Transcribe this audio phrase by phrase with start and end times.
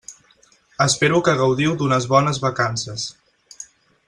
[0.85, 3.07] Espero que gaudiu d'unes bones vacances.